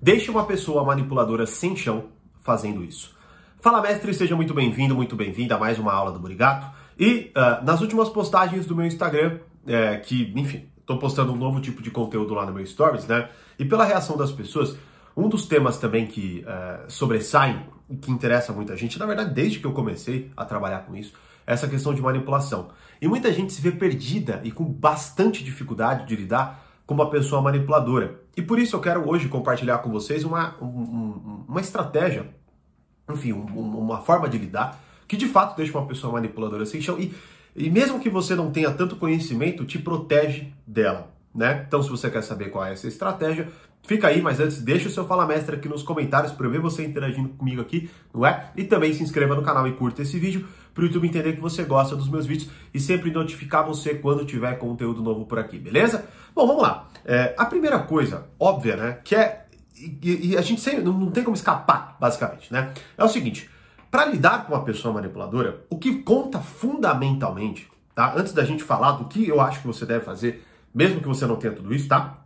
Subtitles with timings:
[0.00, 2.06] Deixe uma pessoa manipuladora sem chão
[2.40, 3.16] fazendo isso.
[3.60, 6.68] Fala, mestre, seja muito bem-vindo, muito bem-vinda a mais uma aula do Burigato.
[6.96, 11.60] E uh, nas últimas postagens do meu Instagram, é, que, enfim, estou postando um novo
[11.60, 13.28] tipo de conteúdo lá no meu Stories, né?
[13.58, 14.76] E pela reação das pessoas,
[15.16, 17.60] um dos temas também que uh, sobressaem
[17.90, 21.12] e que interessa muita gente, na verdade, desde que eu comecei a trabalhar com isso,
[21.44, 22.68] é essa questão de manipulação.
[23.02, 27.42] E muita gente se vê perdida e com bastante dificuldade de lidar com uma pessoa
[27.42, 28.20] manipuladora.
[28.38, 32.24] E por isso eu quero hoje compartilhar com vocês uma, um, uma estratégia,
[33.10, 33.42] enfim, um,
[33.76, 37.12] uma forma de lidar que de fato deixa uma pessoa manipuladora sem chão e,
[37.56, 41.12] e mesmo que você não tenha tanto conhecimento, te protege dela.
[41.38, 41.64] Né?
[41.68, 43.48] Então, se você quer saber qual é essa estratégia,
[43.86, 46.58] fica aí, mas antes deixa o seu Fala Mestre aqui nos comentários para eu ver
[46.58, 48.50] você interagindo comigo aqui, não é?
[48.56, 51.40] E também se inscreva no canal e curta esse vídeo para o YouTube entender que
[51.40, 55.58] você gosta dos meus vídeos e sempre notificar você quando tiver conteúdo novo por aqui,
[55.58, 56.06] beleza?
[56.34, 56.88] Bom, vamos lá.
[57.04, 59.44] É, a primeira coisa, óbvia, né, que é
[59.80, 62.72] e, e a gente sempre, não, não tem como escapar, basicamente, né?
[62.96, 63.48] É o seguinte,
[63.88, 68.12] para lidar com uma pessoa manipuladora, o que conta fundamentalmente, tá?
[68.16, 71.26] Antes da gente falar do que eu acho que você deve fazer, mesmo que você
[71.26, 72.24] não tenha tudo isso, tá?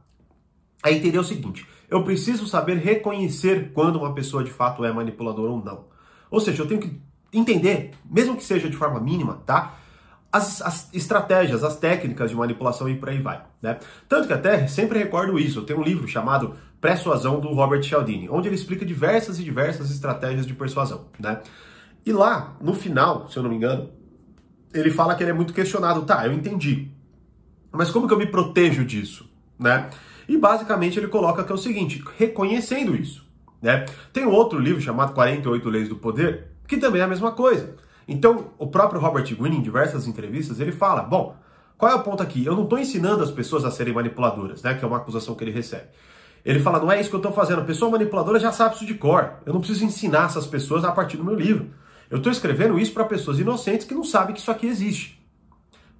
[0.85, 5.51] É entender o seguinte: eu preciso saber reconhecer quando uma pessoa de fato é manipuladora
[5.51, 5.85] ou não.
[6.31, 7.01] Ou seja, eu tenho que
[7.33, 9.79] entender, mesmo que seja de forma mínima, tá?
[10.31, 13.43] As, as, estratégias, as técnicas de manipulação e por aí vai.
[13.61, 13.79] Né?
[14.09, 15.59] Tanto que até sempre recordo isso.
[15.59, 19.91] Eu tenho um livro chamado Persuasão do Robert Cialdini, onde ele explica diversas e diversas
[19.91, 21.09] estratégias de persuasão.
[21.19, 21.43] Né?
[22.05, 23.91] E lá, no final, se eu não me engano,
[24.73, 26.03] ele fala que ele é muito questionado.
[26.03, 26.91] Tá, eu entendi.
[27.73, 29.28] Mas como que eu me protejo disso?
[29.59, 29.89] Né?
[30.28, 33.27] E basicamente ele coloca que é o seguinte: reconhecendo isso.
[33.61, 33.87] Né?
[34.12, 37.75] Tem um outro livro chamado 48 Leis do Poder, que também é a mesma coisa.
[38.06, 41.37] Então, o próprio Robert Greene, em diversas entrevistas, ele fala: bom,
[41.79, 42.45] qual é o ponto aqui?
[42.45, 44.75] Eu não estou ensinando as pessoas a serem manipuladoras, né?
[44.75, 45.86] Que é uma acusação que ele recebe.
[46.45, 47.61] Ele fala: não é isso que eu estou fazendo.
[47.61, 49.34] A pessoa manipuladora já sabe isso de cor.
[49.47, 51.70] Eu não preciso ensinar essas pessoas a partir do meu livro.
[52.11, 55.22] Eu estou escrevendo isso para pessoas inocentes que não sabem que isso aqui existe.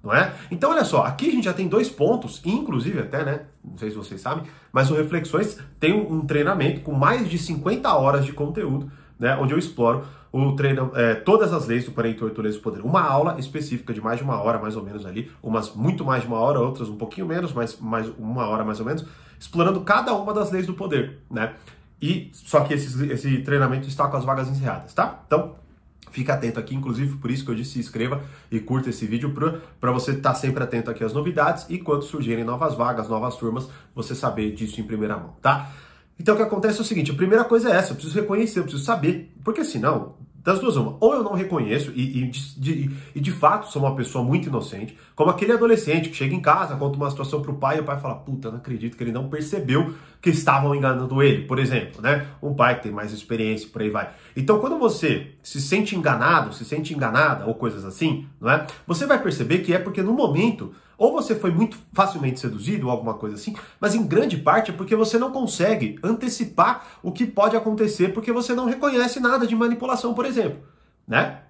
[0.03, 0.33] Não é?
[0.51, 3.41] Então, olha só, aqui a gente já tem dois pontos, inclusive até, né?
[3.63, 7.95] Não sei se vocês sabem, mas o Reflexões tem um treinamento com mais de 50
[7.95, 9.37] horas de conteúdo, né?
[9.37, 10.03] Onde eu exploro
[10.33, 12.81] o treino, é, todas as leis do 48 Leis do Poder.
[12.81, 16.23] Uma aula específica de mais de uma hora, mais ou menos ali, umas muito mais
[16.23, 19.05] de uma hora, outras um pouquinho menos, mas mais uma hora mais ou menos,
[19.39, 21.53] explorando cada uma das leis do poder, né?
[22.01, 25.21] E só que esse, esse treinamento está com as vagas encerradas, tá?
[25.25, 25.55] Então,
[26.13, 29.33] Fica atento aqui, inclusive por isso que eu disse se inscreva e curta esse vídeo
[29.81, 33.35] para você estar tá sempre atento aqui às novidades e quando surgirem novas vagas, novas
[33.35, 35.71] turmas, você saber disso em primeira mão, tá?
[36.19, 38.59] Então o que acontece é o seguinte, a primeira coisa é essa, eu preciso reconhecer,
[38.59, 40.13] eu preciso saber, porque senão
[40.43, 40.97] das duas, uma.
[40.99, 44.97] Ou eu não reconheço e, e, de, e, de fato sou uma pessoa muito inocente,
[45.15, 47.97] como aquele adolescente que chega em casa, conta uma situação pro pai e o pai
[47.99, 52.27] fala: Puta, não acredito que ele não percebeu que estavam enganando ele, por exemplo, né?
[52.41, 54.09] Um pai que tem mais experiência, por aí vai.
[54.35, 58.67] Então, quando você se sente enganado, se sente enganada ou coisas assim, não é?
[58.85, 62.91] Você vai perceber que é porque no momento ou você foi muito facilmente seduzido ou
[62.91, 67.25] alguma coisa assim, mas em grande parte é porque você não consegue antecipar o que
[67.25, 70.59] pode acontecer porque você não reconhece nada de manipulação, por exemplo,
[71.07, 71.41] né?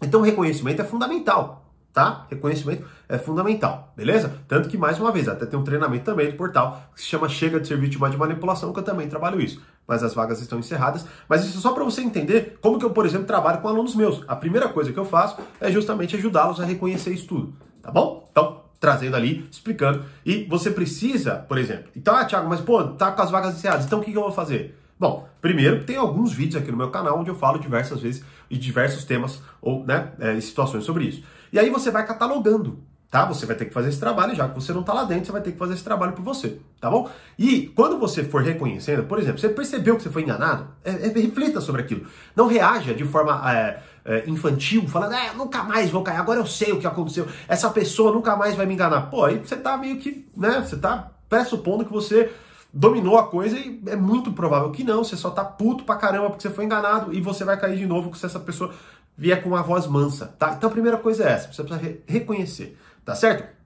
[0.00, 1.68] Então, reconhecimento é fundamental
[1.98, 2.26] tá?
[2.30, 4.32] Reconhecimento é fundamental, beleza?
[4.46, 7.28] Tanto que, mais uma vez, até tem um treinamento também do portal que se chama
[7.28, 9.60] Chega de Ser Vítima de Manipulação, que eu também trabalho isso.
[9.84, 11.04] Mas as vagas estão encerradas.
[11.28, 13.96] Mas isso é só para você entender como que eu, por exemplo, trabalho com alunos
[13.96, 14.22] meus.
[14.28, 18.28] A primeira coisa que eu faço é justamente ajudá-los a reconhecer isso tudo, tá bom?
[18.30, 20.04] Então, trazendo ali, explicando.
[20.24, 23.86] E você precisa, por exemplo, então, ah, Thiago, mas pô, tá com as vagas encerradas,
[23.86, 24.78] então o que, que eu vou fazer?
[24.98, 28.58] Bom, primeiro tem alguns vídeos aqui no meu canal onde eu falo diversas vezes e
[28.58, 31.22] diversos temas ou né, é, situações sobre isso.
[31.52, 32.80] E aí você vai catalogando,
[33.10, 33.24] tá?
[33.26, 35.32] Você vai ter que fazer esse trabalho, já que você não está lá dentro, você
[35.32, 37.08] vai ter que fazer esse trabalho por você, tá bom?
[37.38, 41.08] E quando você for reconhecendo, por exemplo, você percebeu que você foi enganado, é, é,
[41.08, 42.06] reflita sobre aquilo.
[42.34, 43.80] Não reaja de forma é
[44.26, 48.12] infantil, falando, é, nunca mais vou cair, agora eu sei o que aconteceu, essa pessoa
[48.12, 49.02] nunca mais vai me enganar.
[49.02, 52.32] Pô, aí você tá meio que, né, você tá pressupondo que você
[52.72, 56.30] dominou a coisa e é muito provável que não, você só tá puto pra caramba
[56.30, 58.72] porque você foi enganado e você vai cair de novo se essa pessoa
[59.16, 60.54] vier com uma voz mansa, tá?
[60.56, 63.58] Então a primeira coisa é essa, você precisa re reconhecer, tá certo?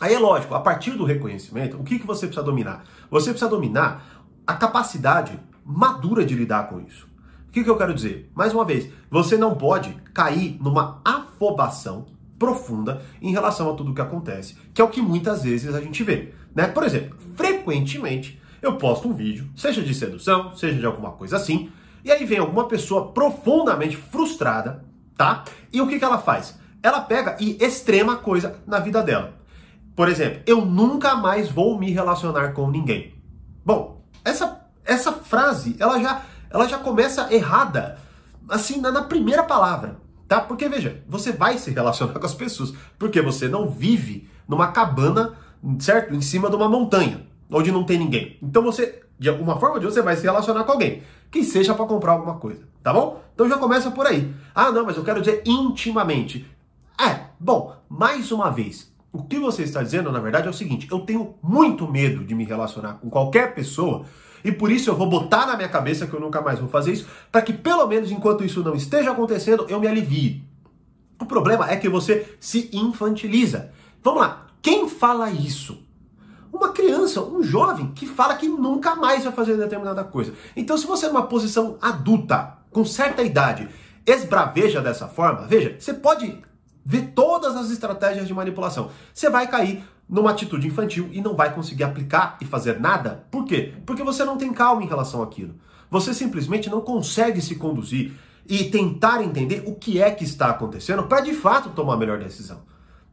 [0.00, 2.84] Aí é lógico, a partir do reconhecimento, o que, que você precisa dominar?
[3.10, 4.04] Você precisa dominar
[4.46, 7.08] a capacidade madura de lidar com isso.
[7.56, 8.30] Que, que eu quero dizer?
[8.34, 12.04] Mais uma vez, você não pode cair numa afobação
[12.38, 15.80] profunda em relação a tudo o que acontece, que é o que muitas vezes a
[15.80, 16.34] gente vê.
[16.54, 16.66] Né?
[16.66, 21.70] Por exemplo, frequentemente eu posto um vídeo, seja de sedução, seja de alguma coisa assim,
[22.04, 24.84] e aí vem alguma pessoa profundamente frustrada,
[25.16, 25.42] tá?
[25.72, 26.58] E o que, que ela faz?
[26.82, 29.32] Ela pega e extrema coisa na vida dela.
[29.94, 33.14] Por exemplo, eu nunca mais vou me relacionar com ninguém.
[33.64, 37.98] Bom, essa essa frase, ela já, ela já começa errada,
[38.48, 39.98] assim, na, na primeira palavra,
[40.28, 40.40] tá?
[40.40, 45.34] Porque, veja, você vai se relacionar com as pessoas, porque você não vive numa cabana,
[45.78, 46.14] certo?
[46.14, 48.38] Em cima de uma montanha, onde não tem ninguém.
[48.42, 51.42] Então você, de alguma forma ou de outra, você vai se relacionar com alguém, que
[51.42, 53.22] seja para comprar alguma coisa, tá bom?
[53.34, 54.32] Então já começa por aí.
[54.54, 56.48] Ah, não, mas eu quero dizer intimamente.
[56.98, 60.86] É, bom, mais uma vez, o que você está dizendo, na verdade, é o seguinte:
[60.90, 64.04] eu tenho muito medo de me relacionar com qualquer pessoa
[64.44, 66.92] e por isso eu vou botar na minha cabeça que eu nunca mais vou fazer
[66.92, 70.44] isso, para que pelo menos enquanto isso não esteja acontecendo, eu me alivie.
[71.18, 73.72] O problema é que você se infantiliza.
[74.04, 75.82] Vamos lá, quem fala isso?
[76.52, 80.32] Uma criança, um jovem que fala que nunca mais vai fazer determinada coisa.
[80.54, 83.68] Então, se você é numa posição adulta, com certa idade,
[84.06, 86.40] esbraveja dessa forma, veja, você pode
[86.86, 88.90] ver todas as estratégias de manipulação.
[89.12, 93.26] Você vai cair numa atitude infantil e não vai conseguir aplicar e fazer nada.
[93.28, 93.74] Por quê?
[93.84, 95.56] Porque você não tem calma em relação àquilo.
[95.90, 98.12] Você simplesmente não consegue se conduzir
[98.48, 102.20] e tentar entender o que é que está acontecendo para de fato tomar a melhor
[102.20, 102.60] decisão.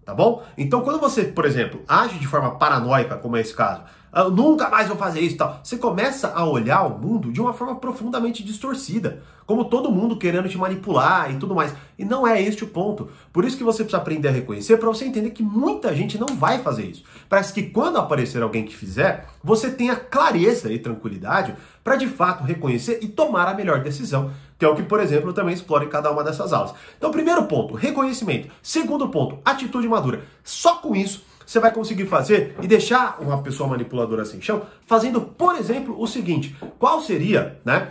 [0.05, 0.43] Tá bom?
[0.55, 3.83] Então, quando você, por exemplo, age de forma paranoica, como é esse caso,
[4.15, 7.42] eu nunca mais vou fazer isso e tal, você começa a olhar o mundo de
[7.42, 11.74] uma forma profundamente distorcida, como todo mundo querendo te manipular e tudo mais.
[11.98, 13.10] E não é este o ponto.
[13.31, 16.27] Por isso que você precisa aprender a reconhecer para você entender que muita gente não
[16.27, 17.04] vai fazer isso.
[17.27, 22.44] Parece que quando aparecer alguém que fizer, você tenha clareza e tranquilidade para de fato
[22.44, 24.31] reconhecer e tomar a melhor decisão
[24.63, 26.74] que é o que, por exemplo, eu também exploro em cada uma dessas aulas.
[26.98, 28.50] Então, primeiro ponto, reconhecimento.
[28.62, 30.24] Segundo ponto, atitude madura.
[30.42, 35.21] Só com isso você vai conseguir fazer e deixar uma pessoa manipuladora sem chão, fazendo,
[35.21, 37.89] por exemplo, o seguinte: qual seria, né,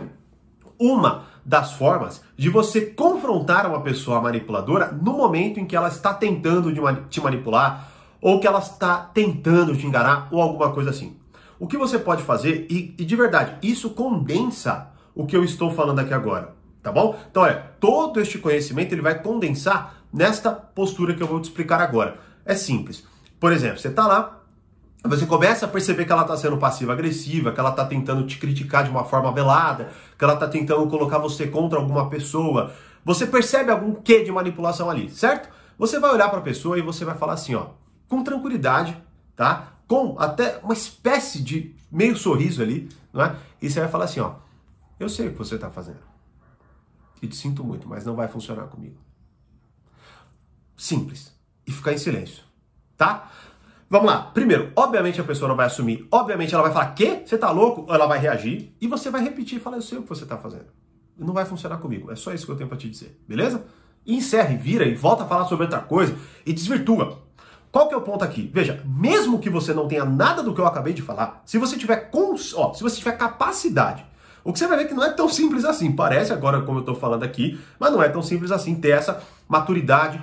[0.79, 6.13] uma das formas de você confrontar uma pessoa manipuladora no momento em que ela está
[6.13, 6.73] tentando
[7.09, 7.89] te manipular
[8.21, 11.17] ou que ela está tentando te enganar ou alguma coisa assim.
[11.59, 15.71] O que você pode fazer, e, e de verdade, isso condensa o que eu estou
[15.71, 16.53] falando aqui agora
[16.83, 17.17] tá bom?
[17.31, 21.81] Então, olha, todo este conhecimento ele vai condensar nesta postura que eu vou te explicar
[21.81, 22.19] agora.
[22.45, 23.05] É simples.
[23.43, 24.41] Por exemplo, você está lá,
[25.03, 28.85] você começa a perceber que ela está sendo passiva-agressiva, que ela está tentando te criticar
[28.85, 32.73] de uma forma velada, que ela está tentando colocar você contra alguma pessoa.
[33.03, 35.49] Você percebe algum quê de manipulação ali, certo?
[35.77, 37.71] Você vai olhar para a pessoa e você vai falar assim, ó,
[38.07, 38.97] com tranquilidade,
[39.35, 39.73] tá?
[39.89, 43.35] Com até uma espécie de meio sorriso ali, não é?
[43.61, 44.35] E você vai falar assim, ó,
[44.97, 45.99] eu sei o que você está fazendo
[47.21, 48.95] e te sinto muito, mas não vai funcionar comigo.
[50.77, 51.37] Simples.
[51.67, 52.41] E ficar em silêncio,
[53.03, 53.29] tá?
[53.89, 54.31] Vamos lá.
[54.33, 56.07] Primeiro, obviamente a pessoa não vai assumir.
[56.09, 57.21] Obviamente ela vai falar, quê?
[57.25, 57.85] Você tá louco?
[57.93, 60.37] Ela vai reagir e você vai repetir e falar, eu sei o que você tá
[60.37, 60.67] fazendo.
[61.17, 62.11] Não vai funcionar comigo.
[62.11, 63.65] É só isso que eu tenho para te dizer, beleza?
[64.05, 66.15] E encerre, vira e volta a falar sobre outra coisa
[66.45, 67.21] e desvirtua.
[67.71, 68.49] Qual que é o ponto aqui?
[68.53, 71.77] Veja, mesmo que você não tenha nada do que eu acabei de falar, se você
[71.77, 72.53] tiver cons...
[72.53, 74.05] Ó, se você tiver capacidade
[74.43, 75.91] o que você vai ver que não é tão simples assim.
[75.91, 79.21] Parece agora, como eu estou falando aqui, mas não é tão simples assim ter essa
[79.47, 80.21] maturidade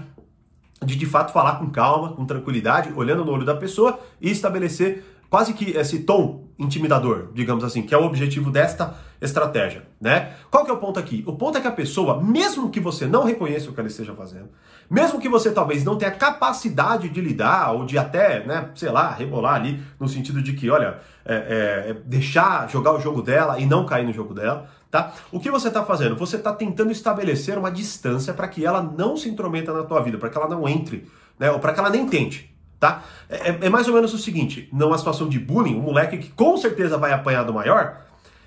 [0.84, 5.04] de de fato falar com calma, com tranquilidade, olhando no olho da pessoa e estabelecer
[5.30, 10.34] quase que esse tom intimidador, digamos assim, que é o objetivo desta estratégia, né?
[10.50, 11.24] Qual que é o ponto aqui?
[11.26, 14.14] O ponto é que a pessoa, mesmo que você não reconheça o que ela esteja
[14.14, 14.48] fazendo,
[14.90, 19.10] mesmo que você talvez não tenha capacidade de lidar ou de até, né, sei lá,
[19.10, 23.58] rebolar ali no sentido de que, olha, é, é, é deixar jogar o jogo dela
[23.58, 25.12] e não cair no jogo dela, tá?
[25.30, 26.16] O que você está fazendo?
[26.16, 30.18] Você está tentando estabelecer uma distância para que ela não se intrometa na tua vida,
[30.18, 31.50] para que ela não entre, né?
[31.50, 33.04] Ou para que ela nem tente tá?
[33.28, 36.56] É, é, mais ou menos o seguinte, numa situação de bullying, um moleque que com
[36.56, 38.00] certeza vai apanhar do maior,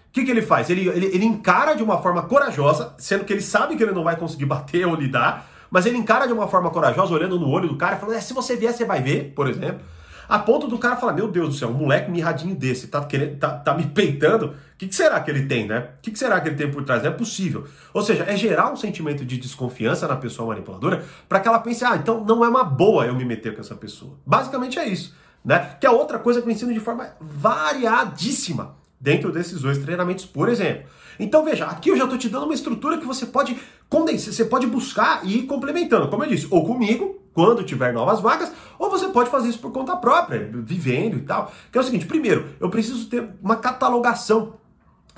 [0.09, 0.69] o que, que ele faz?
[0.69, 4.03] Ele, ele, ele encara de uma forma corajosa, sendo que ele sabe que ele não
[4.03, 7.69] vai conseguir bater ou lidar, mas ele encara de uma forma corajosa, olhando no olho
[7.69, 9.81] do cara, falando, é, se você vier, você vai ver, por exemplo.
[10.27, 13.37] A ponto do cara falar, meu Deus do céu, um moleque mirradinho desse, tá, querendo,
[13.37, 15.89] tá, tá me peitando, que, que, será que ele tem, né?
[15.97, 17.01] O que, que, será que ele tem por trás?
[17.03, 17.65] Não é possível.
[17.93, 21.83] Ou seja, é gerar um sentimento de desconfiança na pessoa manipuladora para que ela pense,
[21.85, 24.17] ah, então não é uma boa eu me meter com essa pessoa.
[24.25, 25.75] Basicamente é isso, né?
[25.79, 30.49] Que é outra coisa que eu ensino de forma variadíssima dentro desses dois treinamentos, por
[30.49, 30.83] exemplo.
[31.19, 33.57] Então veja, aqui eu já estou te dando uma estrutura que você pode
[33.89, 38.19] condensar, você pode buscar e ir complementando, como eu disse, ou comigo, quando tiver novas
[38.19, 41.51] vagas, ou você pode fazer isso por conta própria, vivendo e tal.
[41.71, 44.55] Que é o seguinte, primeiro, eu preciso ter uma catalogação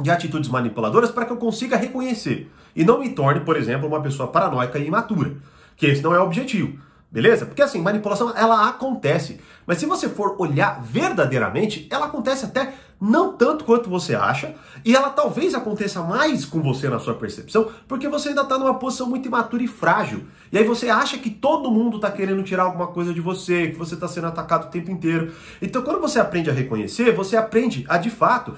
[0.01, 4.01] de atitudes manipuladoras para que eu consiga reconhecer e não me torne, por exemplo, uma
[4.01, 5.35] pessoa paranoica e imatura,
[5.77, 6.77] que esse não é o objetivo.
[7.11, 7.45] Beleza?
[7.45, 13.33] Porque assim, manipulação ela acontece, mas se você for olhar verdadeiramente, ela acontece até não
[13.33, 18.07] tanto quanto você acha, e ela talvez aconteça mais com você na sua percepção, porque
[18.07, 20.25] você ainda está numa posição muito imatura e frágil.
[20.51, 23.77] E aí você acha que todo mundo está querendo tirar alguma coisa de você, que
[23.77, 25.33] você está sendo atacado o tempo inteiro.
[25.61, 28.55] Então, quando você aprende a reconhecer, você aprende a de fato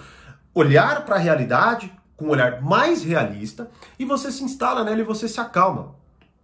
[0.57, 5.03] olhar para a realidade com um olhar mais realista e você se instala nela e
[5.03, 5.95] você se acalma.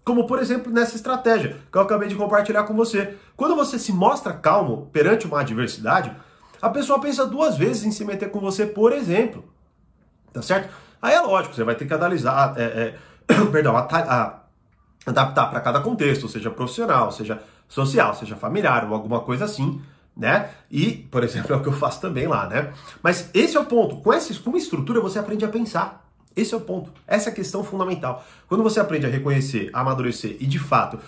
[0.03, 3.17] Como, por exemplo, nessa estratégia que eu acabei de compartilhar com você.
[3.35, 6.15] Quando você se mostra calmo perante uma adversidade,
[6.61, 9.45] a pessoa pensa duas vezes em se meter com você, por exemplo.
[10.31, 10.69] Tá certo?
[11.01, 14.39] Aí é lógico, você vai ter que analisar, é, é, perdão, a, a,
[15.05, 19.81] adaptar para cada contexto, seja profissional, seja social, seja familiar ou alguma coisa assim,
[20.15, 20.49] né?
[20.69, 22.71] E, por exemplo, é o que eu faço também lá, né?
[23.01, 23.97] Mas esse é o ponto.
[23.97, 26.07] Com, essa, com uma estrutura você aprende a pensar.
[26.35, 26.91] Esse é o ponto.
[27.07, 28.25] Essa é a questão fundamental.
[28.47, 30.99] Quando você aprende a reconhecer, a amadurecer e de fato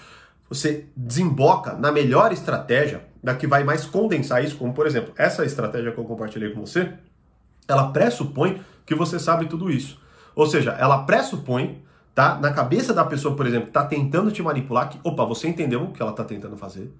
[0.47, 5.43] você desemboca na melhor estratégia, da que vai mais condensar isso, como por exemplo, essa
[5.43, 6.93] estratégia que eu compartilhei com você,
[7.67, 9.99] ela pressupõe que você sabe tudo isso.
[10.35, 11.81] Ou seja, ela pressupõe,
[12.13, 15.83] tá, na cabeça da pessoa, por exemplo, está tentando te manipular, que, opa, você entendeu
[15.83, 16.93] o que ela está tentando fazer,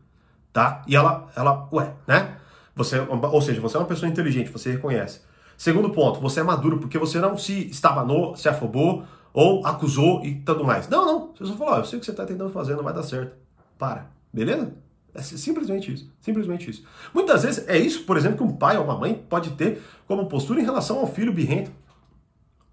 [0.56, 0.82] tá?
[0.88, 2.38] E ela, ela, ué, né?
[2.78, 5.20] Você, ou seja, você é uma pessoa inteligente, você reconhece.
[5.58, 10.36] Segundo ponto, você é maduro porque você não se estabanou, se afobou ou acusou e
[10.36, 10.88] tudo mais.
[10.88, 11.34] Não, não.
[11.34, 13.36] Você só falou, eu sei o que você está tentando fazer, não vai dar certo.
[13.78, 14.08] Para.
[14.32, 14.74] Beleza?
[15.14, 16.10] É simplesmente isso.
[16.22, 16.86] Simplesmente isso.
[17.14, 20.28] Muitas vezes é isso, por exemplo, que um pai ou uma mãe pode ter como
[20.28, 21.72] postura em relação ao filho birrento.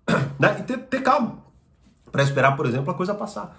[0.39, 0.57] Né?
[0.59, 1.39] E ter, ter calma
[2.11, 3.57] para esperar, por exemplo, a coisa passar.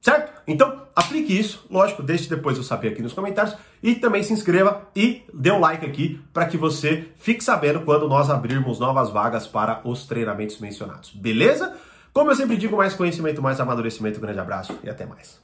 [0.00, 0.32] Certo?
[0.46, 1.66] Então, aplique isso.
[1.70, 3.54] Lógico, deixe depois eu saber aqui nos comentários.
[3.82, 8.08] E também se inscreva e dê um like aqui para que você fique sabendo quando
[8.08, 11.10] nós abrirmos novas vagas para os treinamentos mencionados.
[11.10, 11.76] Beleza?
[12.12, 14.20] Como eu sempre digo, mais conhecimento, mais amadurecimento.
[14.20, 15.40] Grande abraço e até mais.